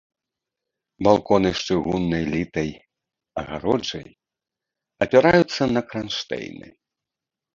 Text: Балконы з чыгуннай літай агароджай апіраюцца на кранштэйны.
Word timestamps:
Балконы 1.07 1.49
з 1.59 1.73
чыгуннай 1.73 2.23
літай 2.33 2.71
агароджай 3.43 4.07
апіраюцца 5.07 5.63
на 5.77 5.81
кранштэйны. 5.93 6.67